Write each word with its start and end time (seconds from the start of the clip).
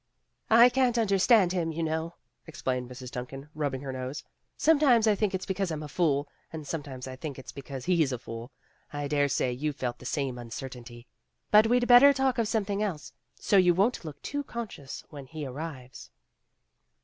"I 0.49 0.69
can't 0.69 0.97
understand 0.97 1.51
him, 1.51 1.71
you 1.71 1.83
know," 1.83 2.15
ex 2.47 2.63
plained 2.63 2.89
Mrs. 2.89 3.11
Duncan, 3.11 3.49
rubbing 3.53 3.81
her 3.81 3.93
nose. 3.93 4.23
"Sometimes 4.57 5.05
I 5.05 5.13
think 5.13 5.35
it's 5.35 5.45
because 5.45 5.69
I'm 5.69 5.83
a 5.83 5.87
fool, 5.87 6.27
and 6.51 6.65
sometimes 6.65 7.07
I 7.07 7.15
think 7.15 7.37
it's 7.37 7.51
because 7.51 7.85
he's 7.85 8.11
a 8.11 8.17
fool. 8.17 8.51
I 8.91 9.07
dare 9.07 9.29
say 9.29 9.51
you've 9.51 9.75
felt 9.75 9.99
the 9.99 10.07
same 10.07 10.39
uncertainty. 10.39 11.05
But 11.51 11.67
we'd 11.67 11.87
better 11.87 12.13
talk 12.13 12.39
of 12.39 12.47
something 12.47 12.81
else, 12.81 13.13
so 13.35 13.57
you 13.57 13.75
won't 13.75 14.03
look 14.03 14.19
to 14.23 14.43
conscious 14.43 15.03
when 15.11 15.27
he 15.27 15.45
arrives." 15.45 16.09